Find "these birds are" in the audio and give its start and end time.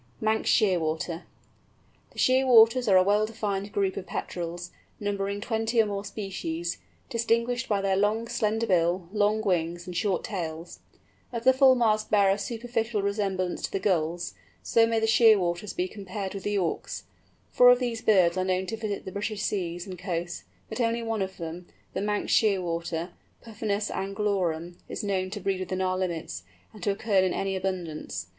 17.77-18.43